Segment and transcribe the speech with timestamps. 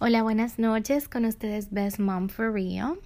[0.00, 1.08] Hola, buenas noches.
[1.08, 2.98] Con ustedes Best Mom for Real.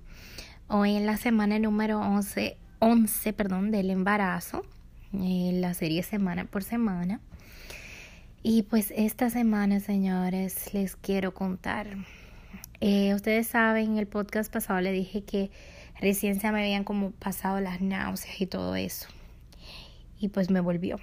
[0.68, 4.62] Hoy en la semana número 11, 11 perdón, del embarazo.
[5.12, 7.20] Eh, la serie semana por semana.
[8.42, 11.88] Y pues esta semana, señores, les quiero contar.
[12.80, 15.50] Eh, ustedes saben, en el podcast pasado le dije que
[16.00, 19.08] recién se me habían como pasado las náuseas y todo eso.
[20.18, 20.96] Y pues me volvió.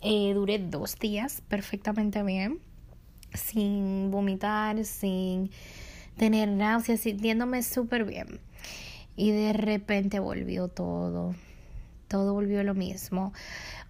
[0.00, 2.58] Eh, duré dos días perfectamente bien
[3.34, 5.50] sin vomitar, sin
[6.16, 8.40] tener náuseas, sintiéndome súper bien.
[9.16, 11.34] Y de repente volvió todo,
[12.08, 13.32] todo volvió lo mismo.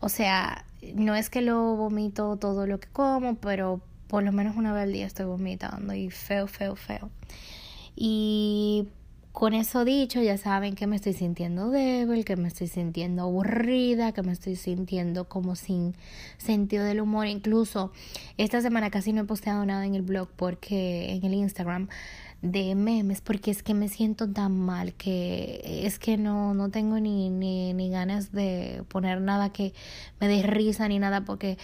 [0.01, 4.57] O sea, no es que lo vomito todo lo que como, pero por lo menos
[4.57, 7.11] una vez al día estoy vomitando y feo, feo, feo.
[7.95, 8.89] Y
[9.39, 14.11] con eso dicho, ya saben que me estoy sintiendo débil, que me estoy sintiendo aburrida,
[14.11, 15.95] que me estoy sintiendo como sin
[16.39, 17.29] sentido del humor.
[17.29, 17.93] Incluso
[18.37, 21.87] esta semana casi no he posteado nada en el blog porque en el Instagram
[22.43, 26.99] de memes porque es que me siento tan mal que es que no, no tengo
[26.99, 29.73] ni, ni, ni ganas de poner nada que
[30.19, 31.59] me dé risa ni nada porque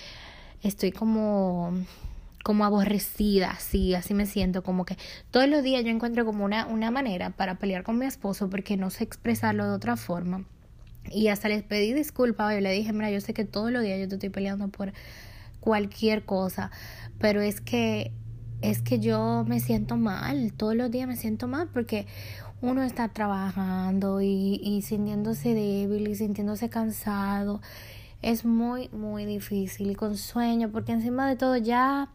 [0.63, 1.73] estoy como
[2.45, 4.99] como aborrecida, así, así me siento, como que
[5.31, 8.77] todos los días yo encuentro como una, una manera para pelear con mi esposo porque
[8.77, 10.45] no sé expresarlo de otra forma.
[11.11, 13.99] Y hasta les pedí disculpas, yo le dije, mira, yo sé que todos los días
[13.99, 14.93] yo te estoy peleando por
[15.61, 16.71] cualquier cosa,
[17.19, 18.13] pero es que
[18.61, 22.07] es que yo me siento mal, todos los días me siento mal porque
[22.61, 27.63] uno está trabajando y, y sintiéndose débil y sintiéndose cansado.
[28.21, 32.11] Es muy, muy difícil con sueño, porque encima de todo ya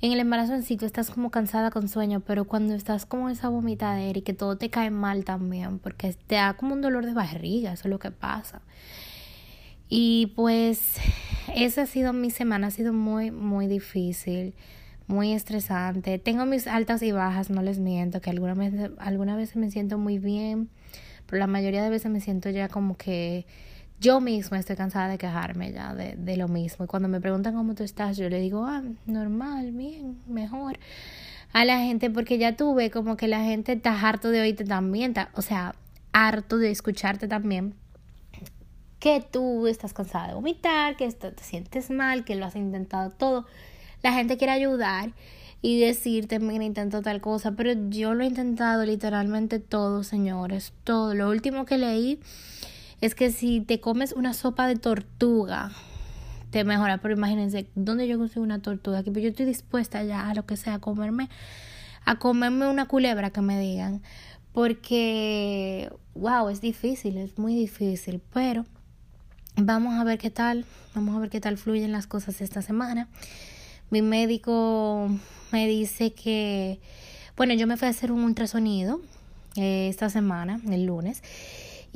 [0.00, 3.30] en el embarazo en sí tú estás como cansada con sueño, pero cuando estás como
[3.30, 7.04] esa vomitadera y que todo te cae mal también, porque te da como un dolor
[7.04, 8.62] de barriga, eso es lo que pasa.
[9.88, 10.94] Y pues
[11.54, 14.54] esa ha sido mi semana, ha sido muy, muy difícil,
[15.08, 16.18] muy estresante.
[16.18, 19.98] Tengo mis altas y bajas, no les miento, que alguna vez, alguna vez me siento
[19.98, 20.68] muy bien,
[21.26, 23.46] pero la mayoría de veces me siento ya como que
[24.00, 26.84] yo misma estoy cansada de quejarme ya de, de, lo mismo.
[26.84, 30.78] Y cuando me preguntan cómo tú estás, yo le digo, ah, normal, bien, mejor.
[31.52, 35.14] A la gente, porque ya tuve como que la gente está harto de oírte también,
[35.34, 35.74] o sea,
[36.12, 37.74] harto de escucharte también.
[39.00, 43.46] Que tú estás cansada de vomitar, que te sientes mal, que lo has intentado todo.
[44.02, 45.12] La gente quiere ayudar
[45.62, 51.14] y decirte, mira, intento tal cosa, pero yo lo he intentado literalmente todo, señores, todo.
[51.14, 52.20] Lo último que leí
[53.00, 55.70] es que si te comes una sopa de tortuga,
[56.50, 56.98] te mejora.
[56.98, 58.98] Pero imagínense, ¿dónde yo consigo una tortuga?
[58.98, 61.28] Aquí, pues yo estoy dispuesta ya a lo que sea, a comerme,
[62.04, 64.02] a comerme una culebra que me digan.
[64.52, 68.20] Porque, wow, es difícil, es muy difícil.
[68.32, 68.64] Pero
[69.56, 73.08] vamos a ver qué tal, vamos a ver qué tal fluyen las cosas esta semana.
[73.90, 75.08] Mi médico
[75.52, 76.80] me dice que,
[77.36, 79.00] bueno, yo me fui a hacer un ultrasonido
[79.54, 81.22] eh, esta semana, el lunes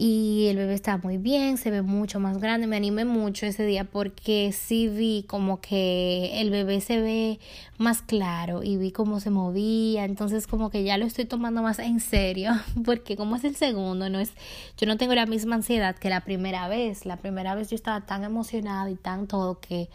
[0.04, 3.64] y el bebé está muy bien, se ve mucho más grande, me animé mucho ese
[3.64, 7.38] día porque sí vi como que el bebé se ve
[7.78, 11.78] más claro y vi cómo se movía, entonces como que ya lo estoy tomando más
[11.78, 12.50] en serio
[12.84, 14.32] porque como es el segundo, no es
[14.76, 18.00] yo no tengo la misma ansiedad que la primera vez, la primera vez yo estaba
[18.00, 19.88] tan emocionada y tan todo que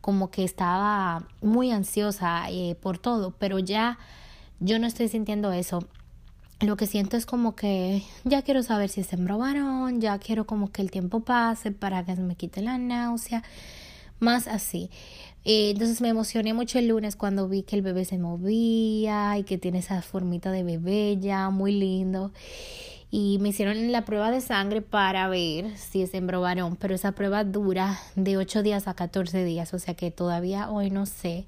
[0.00, 4.00] como que estaba muy ansiosa eh, por todo, pero ya
[4.58, 5.86] yo no estoy sintiendo eso
[6.60, 10.44] lo que siento es como que ya quiero saber si es hembra varón, ya quiero
[10.44, 13.44] como que el tiempo pase para que se me quite la náusea,
[14.18, 14.90] más así.
[15.44, 19.44] Eh, entonces me emocioné mucho el lunes cuando vi que el bebé se movía y
[19.44, 22.32] que tiene esa formita de bebé ya muy lindo.
[23.10, 27.12] Y me hicieron la prueba de sangre para ver si es hembra varón, pero esa
[27.12, 31.46] prueba dura de 8 días a 14 días, o sea que todavía hoy no sé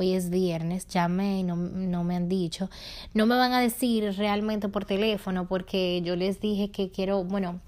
[0.00, 2.70] hoy es viernes, llamé y no, no me han dicho.
[3.12, 7.60] No me van a decir realmente por teléfono porque yo les dije que quiero, bueno,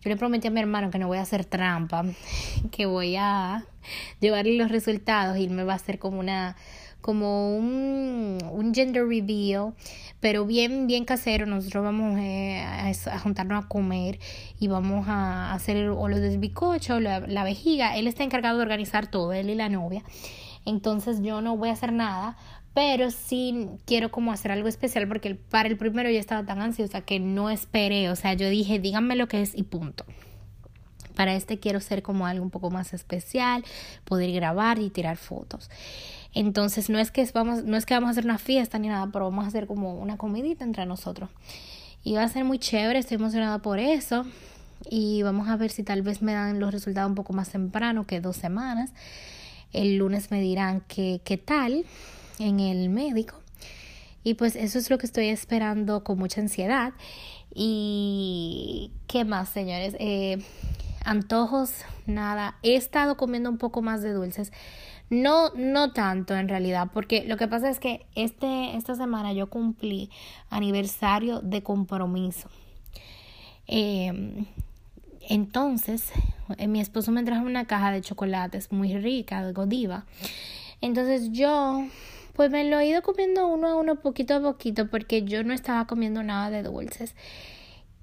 [0.00, 2.04] yo le prometí a mi hermano que no voy a hacer trampa,
[2.70, 3.64] que voy a
[4.20, 6.56] llevarle los resultados y me va a hacer como una
[7.00, 9.74] como un, un gender reveal,
[10.20, 11.46] pero bien, bien casero.
[11.46, 14.20] Nosotros vamos eh, a, juntarnos a comer
[14.60, 16.40] y vamos a hacer o lo del
[17.00, 17.96] la, la vejiga.
[17.96, 20.04] Él está encargado de organizar todo, él y la novia
[20.64, 22.36] entonces yo no voy a hacer nada,
[22.74, 27.02] pero sí quiero como hacer algo especial porque para el primero yo estaba tan ansiosa
[27.02, 30.04] que no esperé, o sea, yo dije, díganme lo que es y punto.
[31.14, 33.64] Para este quiero ser como algo un poco más especial,
[34.04, 35.70] poder grabar y tirar fotos.
[36.34, 39.08] Entonces no es que vamos, no es que vamos a hacer una fiesta ni nada,
[39.12, 41.28] pero vamos a hacer como una comidita entre nosotros.
[42.02, 44.24] Y va a ser muy chévere, estoy emocionada por eso.
[44.90, 48.06] Y vamos a ver si tal vez me dan los resultados un poco más temprano
[48.06, 48.92] que dos semanas.
[49.72, 51.84] El lunes me dirán qué, qué tal
[52.38, 53.42] en el médico.
[54.24, 56.92] Y pues eso es lo que estoy esperando con mucha ansiedad.
[57.54, 59.96] Y qué más, señores.
[59.98, 60.38] Eh,
[61.04, 61.72] antojos,
[62.06, 62.56] nada.
[62.62, 64.52] He estado comiendo un poco más de dulces.
[65.10, 69.50] No, no tanto en realidad, porque lo que pasa es que este, esta semana yo
[69.50, 70.10] cumplí
[70.48, 72.48] aniversario de compromiso.
[73.66, 74.46] Eh,
[75.28, 76.10] entonces,
[76.68, 80.04] mi esposo me trajo una caja de chocolates muy rica, de Godiva.
[80.80, 81.86] Entonces yo,
[82.34, 85.54] pues me lo he ido comiendo uno a uno, poquito a poquito, porque yo no
[85.54, 87.14] estaba comiendo nada de dulces.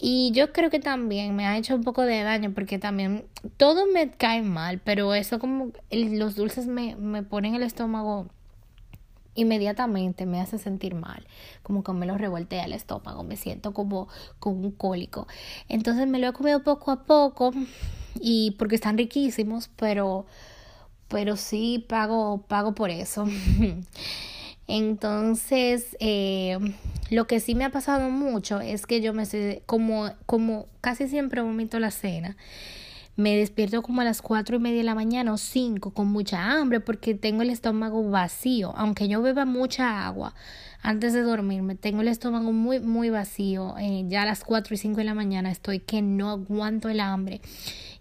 [0.02, 3.26] Y yo creo que también me ha hecho un poco de daño porque también
[3.58, 8.28] todo me cae mal, pero eso como los dulces me, me ponen el estómago
[9.36, 11.26] inmediatamente me hace sentir mal,
[11.64, 14.08] como que me lo revoltea el estómago, me siento como
[14.40, 15.28] con un cólico.
[15.68, 17.52] Entonces me lo he comido poco a poco
[18.22, 20.26] y porque están riquísimos, pero
[21.08, 23.26] pero sí pago pago por eso.
[24.68, 26.60] Entonces, eh,
[27.10, 31.08] lo que sí me ha pasado mucho es que yo me sé, como, como casi
[31.08, 32.38] siempre vomito la cena,
[33.20, 36.54] me despierto como a las cuatro y media de la mañana o cinco con mucha
[36.54, 38.74] hambre porque tengo el estómago vacío.
[38.78, 40.34] Aunque yo beba mucha agua
[40.82, 43.76] antes de dormirme, tengo el estómago muy, muy vacío.
[43.78, 47.02] Eh, ya a las cuatro y cinco de la mañana estoy que no aguanto el
[47.02, 47.42] hambre.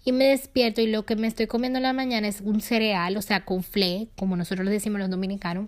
[0.05, 3.17] Y me despierto y lo que me estoy comiendo en la mañana es un cereal,
[3.17, 5.67] o sea, con fle, como nosotros lo decimos los dominicanos.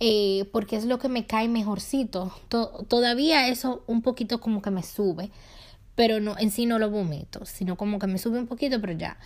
[0.00, 2.32] Eh, porque es lo que me cae mejorcito.
[2.48, 5.30] todavía eso un poquito como que me sube
[5.94, 8.92] pero no, en sí no lo vomito, sino como que me sube un poquito, pero
[8.92, 9.16] ya.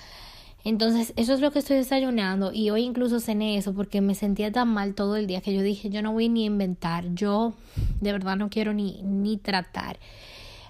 [0.64, 4.50] Entonces, eso es lo que estoy desayunando y hoy incluso cené eso porque me sentía
[4.52, 7.54] tan mal todo el día que yo dije, yo no voy ni a inventar, yo
[8.00, 9.98] de verdad no quiero ni, ni tratar.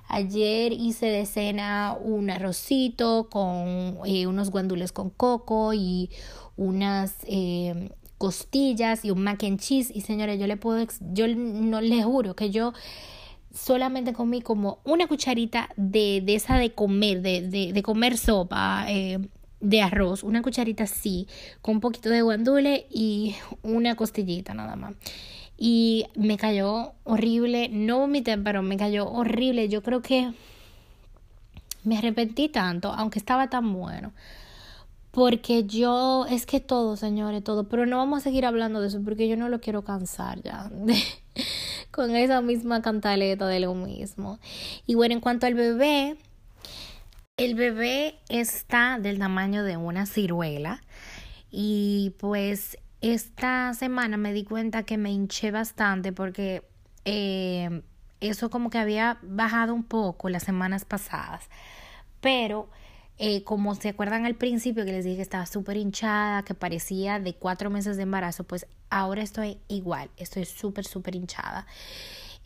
[0.09, 6.11] Ayer hice de cena un arrocito con eh, unos guandules con coco y
[6.57, 9.91] unas eh, costillas y un mac and cheese.
[9.95, 12.73] Y señores, yo le puedo, yo no le juro que yo
[13.59, 18.87] solamente comí como una cucharita de, de esa de comer, de, de, de comer sopa
[18.89, 19.19] eh,
[19.61, 21.27] de arroz, una cucharita así,
[21.61, 24.95] con un poquito de guandule y una costillita nada más.
[25.57, 29.69] Y me cayó horrible, no vomité, pero me cayó horrible.
[29.69, 30.33] Yo creo que
[31.83, 34.13] me arrepentí tanto, aunque estaba tan bueno.
[35.19, 39.03] Porque yo, es que todo, señores, todo, pero no vamos a seguir hablando de eso
[39.03, 40.71] porque yo no lo quiero cansar ya.
[41.91, 44.39] con esa misma cantaleta de lo mismo.
[44.87, 46.19] Y bueno, en cuanto al bebé,
[47.37, 50.85] el bebé está del tamaño de una ciruela
[51.51, 56.63] y pues esta semana me di cuenta que me hinché bastante porque
[57.05, 57.83] eh,
[58.21, 61.49] eso como que había bajado un poco las semanas pasadas,
[62.21, 62.71] pero
[63.19, 67.19] eh, como se acuerdan al principio que les dije que estaba súper hinchada, que parecía
[67.19, 71.67] de cuatro meses de embarazo, pues ahora estoy igual, estoy súper, súper hinchada.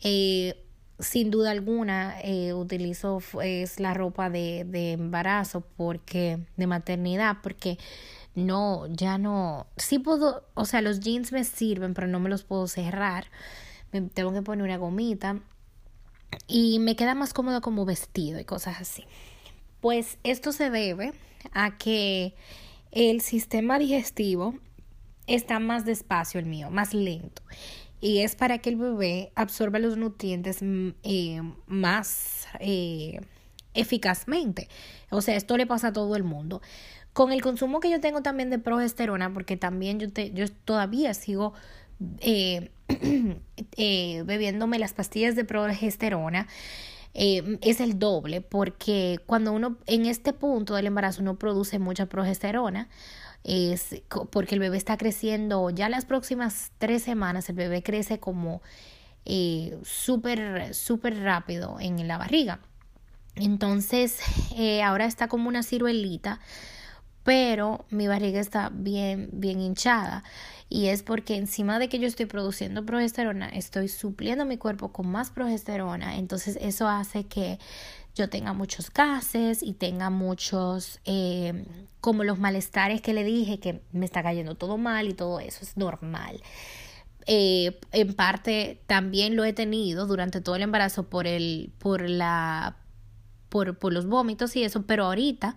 [0.03, 0.55] Eh,
[0.99, 7.77] sin duda alguna eh, utilizo es la ropa de, de embarazo porque de maternidad porque
[8.35, 12.43] no ya no sí puedo o sea los jeans me sirven pero no me los
[12.43, 13.25] puedo cerrar
[13.91, 15.39] me tengo que poner una gomita
[16.47, 19.03] y me queda más cómodo como vestido y cosas así
[19.83, 21.11] pues esto se debe
[21.51, 22.35] a que
[22.93, 24.57] el sistema digestivo
[25.27, 27.41] está más despacio el mío, más lento.
[27.99, 33.19] Y es para que el bebé absorba los nutrientes mm, eh, más eh,
[33.73, 34.69] eficazmente.
[35.09, 36.61] O sea, esto le pasa a todo el mundo.
[37.11, 41.13] Con el consumo que yo tengo también de progesterona, porque también yo, te, yo todavía
[41.13, 41.55] sigo
[42.21, 42.71] eh,
[44.25, 46.47] bebiéndome las pastillas de progesterona,
[47.13, 52.07] eh, es el doble porque cuando uno en este punto del embarazo no produce mucha
[52.07, 52.89] progesterona
[53.43, 54.01] es
[54.31, 58.61] porque el bebé está creciendo ya las próximas tres semanas el bebé crece como
[59.25, 62.59] eh, súper súper rápido en la barriga.
[63.35, 64.19] Entonces
[64.55, 66.39] eh, ahora está como una ciruelita
[67.23, 70.23] pero mi barriga está bien bien hinchada.
[70.69, 75.07] Y es porque encima de que yo estoy produciendo progesterona, estoy supliendo mi cuerpo con
[75.07, 77.59] más progesterona, entonces eso hace que
[78.15, 81.65] yo tenga muchos gases y tenga muchos, eh,
[81.99, 85.59] como los malestares que le dije, que me está cayendo todo mal y todo eso.
[85.63, 86.41] Es normal.
[87.25, 92.77] Eh, en parte también lo he tenido durante todo el embarazo por el, por la,
[93.49, 95.55] por, por los vómitos y eso, pero ahorita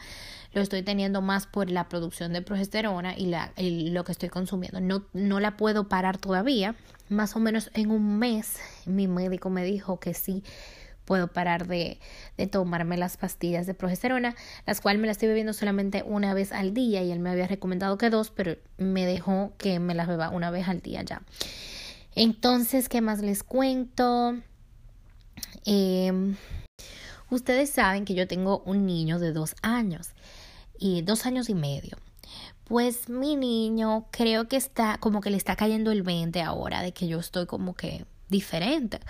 [0.56, 4.80] lo estoy teniendo más por la producción de progesterona y, lo que estoy consumiendo.
[4.80, 6.75] No, no la puedo parar todavía.
[7.10, 10.42] Más o menos en un mes mi médico me dijo que sí
[11.04, 12.00] puedo parar de,
[12.38, 14.34] de, tomarme las pastillas de progesterona,
[14.66, 17.46] las cuales me las estoy bebiendo solamente una vez al día y él me había
[17.46, 21.22] recomendado que dos, pero me dejó que me las beba una vez al día ya.
[22.16, 24.36] Entonces, ¿qué más les cuento?
[25.66, 26.34] Em,
[27.30, 30.10] ustedes saben que yo tengo un niño de dos años
[30.78, 31.97] y dos años y medio.
[32.64, 36.92] Pues mi niño creo que está como que le está cayendo el 20 ahora de
[36.92, 39.00] que yo estoy como que diferente.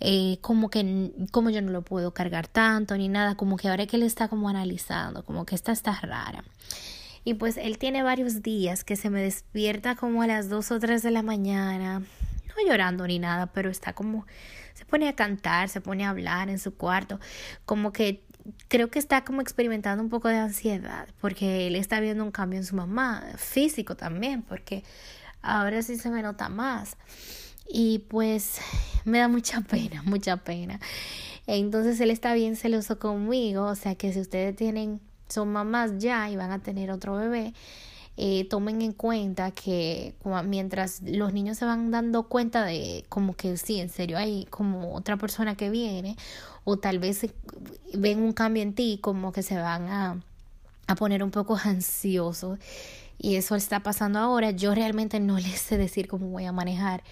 [0.00, 3.86] Eh, como que como yo no lo puedo cargar tanto ni nada, como que ahora
[3.86, 6.42] que él está como analizando, como que esta está rara.
[7.22, 10.80] Y pues él tiene varios días que se me despierta como a las 2 o
[10.80, 14.26] 3 de la mañana, no llorando ni nada, pero está como,
[14.72, 17.20] se pone a cantar, se pone a hablar en su cuarto,
[17.66, 18.24] como que
[18.68, 22.58] creo que está como experimentando un poco de ansiedad, porque él está viendo un cambio
[22.58, 24.84] en su mamá, físico también, porque
[25.42, 26.96] ahora sí se me nota más.
[27.68, 28.60] Y pues
[29.04, 30.80] me da mucha pena, mucha pena.
[31.46, 36.30] Entonces él está bien celoso conmigo, o sea que si ustedes tienen, son mamás ya
[36.30, 37.54] y van a tener otro bebé,
[38.16, 40.14] eh, tomen en cuenta que
[40.44, 44.94] mientras los niños se van dando cuenta de como que sí, en serio hay como
[44.94, 46.16] otra persona que viene
[46.64, 47.26] o tal vez
[47.94, 50.22] ven un cambio en ti como que se van a,
[50.86, 52.58] a poner un poco ansiosos
[53.20, 54.50] y eso está pasando ahora.
[54.50, 57.02] Yo realmente no les sé decir cómo voy a manejar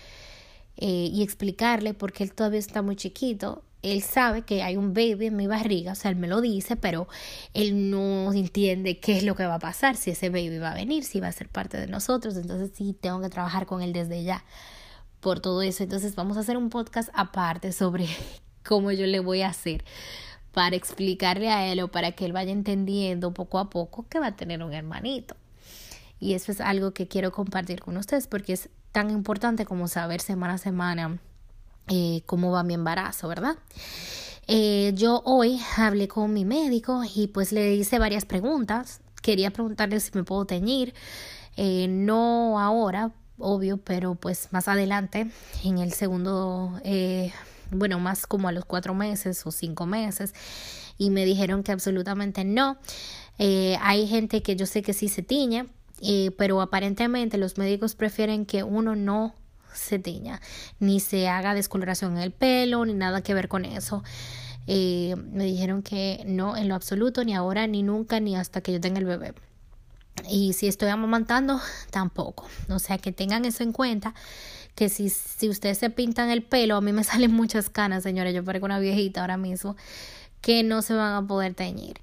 [0.76, 3.62] eh, y explicarle porque él todavía está muy chiquito.
[3.82, 6.76] Él sabe que hay un baby en mi barriga, o sea, él me lo dice,
[6.76, 7.06] pero
[7.54, 10.74] él no entiende qué es lo que va a pasar, si ese baby va a
[10.74, 12.36] venir, si va a ser parte de nosotros.
[12.36, 14.44] Entonces sí, tengo que trabajar con él desde ya
[15.20, 15.84] por todo eso.
[15.84, 18.08] Entonces vamos a hacer un podcast aparte sobre
[18.64, 19.84] cómo yo le voy a hacer
[20.52, 24.28] para explicarle a él o para que él vaya entendiendo poco a poco que va
[24.28, 25.36] a tener un hermanito.
[26.18, 30.20] Y eso es algo que quiero compartir con ustedes porque es tan importante como saber
[30.20, 31.20] semana a semana
[31.88, 33.56] eh, cómo va mi embarazo, ¿verdad?
[34.46, 39.00] Eh, yo hoy hablé con mi médico y pues le hice varias preguntas.
[39.22, 40.94] Quería preguntarle si me puedo teñir.
[41.56, 45.30] Eh, no ahora, obvio, pero pues más adelante,
[45.64, 46.80] en el segundo,
[47.70, 50.34] bueno, más como a los cuatro meses o cinco meses.
[50.98, 52.78] Y me dijeron que absolutamente no.
[53.38, 55.66] hay gente que yo sé que sí se tiñe,
[56.36, 59.34] pero aparentemente los médicos prefieren que uno no
[59.78, 60.40] se tiña,
[60.78, 64.02] ni se haga descoloración en el pelo, ni nada que ver con eso.
[64.66, 68.72] Eh, me dijeron que no en lo absoluto, ni ahora, ni nunca, ni hasta que
[68.72, 69.34] yo tenga el bebé.
[70.28, 72.46] Y si estoy amamantando, tampoco.
[72.68, 74.14] O sea que tengan eso en cuenta.
[74.74, 78.34] Que si, si ustedes se pintan el pelo, a mí me salen muchas canas, señores.
[78.34, 79.76] Yo parezco una viejita ahora mismo.
[80.40, 81.96] Que no se van a poder teñir.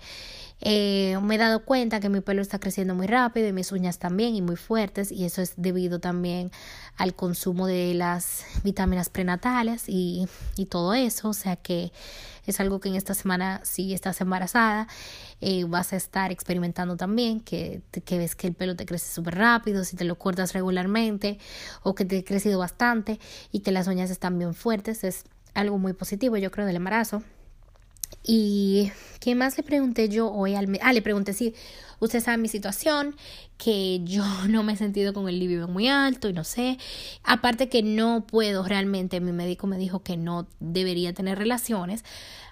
[0.62, 4.00] Eh, me he dado cuenta que mi pelo está creciendo muy rápido y mis uñas
[4.00, 6.50] también y muy fuertes y eso es debido también
[6.96, 11.92] al consumo de las vitaminas prenatales y, y todo eso, o sea que
[12.46, 14.88] es algo que en esta semana si estás embarazada
[15.42, 19.36] eh, vas a estar experimentando también, que, que ves que el pelo te crece súper
[19.36, 21.38] rápido, si te lo cortas regularmente
[21.84, 23.20] o que te ha crecido bastante
[23.52, 27.24] y que las uñas están bien fuertes, es algo muy positivo yo creo del embarazo
[28.24, 31.54] y ¿qué más le pregunté yo hoy al Ah, le pregunté si
[32.00, 33.16] usted sabe mi situación,
[33.58, 36.78] que yo no me he sentido con el libido muy alto y no sé.
[37.24, 42.04] Aparte que no puedo realmente, mi médico me dijo que no debería tener relaciones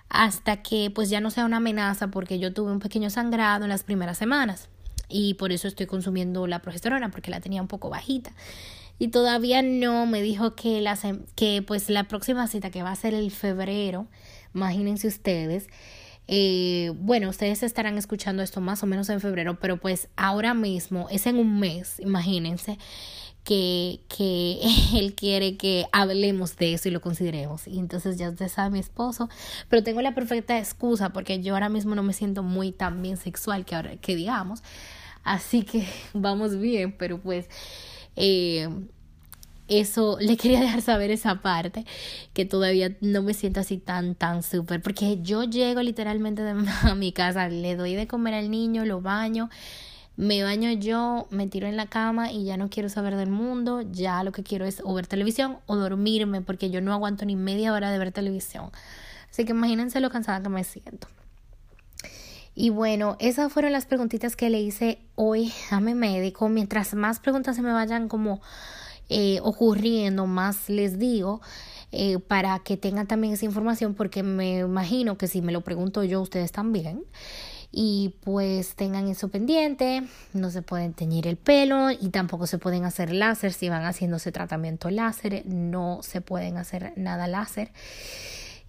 [0.10, 3.70] hasta que pues ya no sea una amenaza porque yo tuve un pequeño sangrado en
[3.70, 4.70] las primeras semanas
[5.10, 8.32] y por eso estoy consumiendo la progesterona porque la tenía un poco bajita.
[9.00, 10.98] Y todavía no me dijo que, la,
[11.36, 14.08] que pues la próxima cita que va a ser el febrero
[14.54, 15.68] Imagínense ustedes.
[16.28, 21.08] Eh, bueno, ustedes estarán escuchando esto más o menos en febrero, pero pues ahora mismo
[21.10, 22.78] es en un mes, imagínense
[23.44, 24.60] que, que
[24.98, 27.68] él quiere que hablemos de eso y lo consideremos.
[27.68, 29.30] Y entonces ya usted sabe mi esposo,
[29.70, 33.18] pero tengo la perfecta excusa porque yo ahora mismo no me siento muy tan bien
[33.18, 34.64] sexual que ahora que digamos.
[35.24, 37.50] Así que vamos bien, pero pues
[38.16, 38.70] eh,
[39.68, 41.86] eso le quería dejar saber esa parte
[42.34, 46.42] que todavía no me siento así tan tan súper porque yo llego literalmente
[46.84, 49.50] a mi casa le doy de comer al niño lo baño
[50.16, 53.82] me baño yo me tiro en la cama y ya no quiero saber del mundo
[53.82, 57.36] ya lo que quiero es o ver televisión o dormirme porque yo no aguanto ni
[57.36, 58.70] media hora de ver televisión
[59.30, 61.08] así que imagínense lo cansada que me siento
[62.56, 66.50] y bueno, esas fueron las preguntitas que le hice hoy a mi médico.
[66.50, 68.42] Mientras más preguntas se me vayan como
[69.16, 71.40] eh, ocurriendo, más les digo,
[71.92, 76.04] eh, para que tengan también esa información, porque me imagino que si me lo pregunto
[76.04, 77.04] yo, ustedes también.
[77.72, 80.02] Y pues tengan eso pendiente,
[80.34, 84.32] no se pueden teñir el pelo y tampoco se pueden hacer láser si van haciéndose
[84.32, 87.72] tratamiento láser, no se pueden hacer nada láser.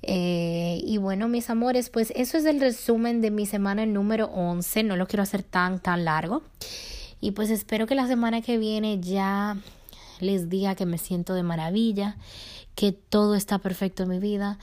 [0.02, 4.82] Eh, y bueno, mis amores, pues eso es el resumen de mi semana número 11.
[4.82, 6.42] No lo quiero hacer tan, tan largo.
[7.22, 9.56] Y pues espero que la semana que viene ya
[10.20, 12.16] les diga que me siento de maravilla,
[12.74, 14.58] que todo está perfecto en mi vida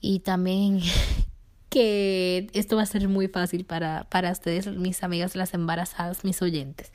[0.00, 0.80] y también
[1.68, 6.40] que esto va a ser muy fácil para, para ustedes, mis amigas, las embarazadas, mis
[6.42, 6.92] oyentes.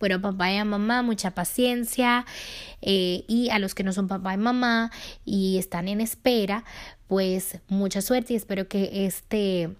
[0.00, 2.24] Bueno, papá y mamá, mucha paciencia.
[2.80, 4.90] Eh, y a los que no son papá y mamá
[5.26, 6.64] y están en espera,
[7.06, 9.76] pues mucha suerte y espero que este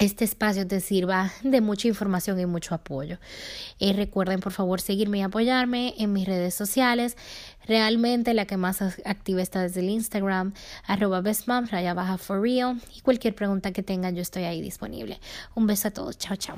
[0.00, 3.18] este espacio te sirva de mucha información y mucho apoyo.
[3.78, 7.18] Y recuerden por favor seguirme y apoyarme en mis redes sociales.
[7.66, 10.54] Realmente la que más activa está desde el Instagram,
[10.86, 11.94] arroba bestmom, raya.
[12.96, 15.20] Y cualquier pregunta que tengan yo estoy ahí disponible.
[15.54, 16.16] Un beso a todos.
[16.16, 16.56] Chao, chao.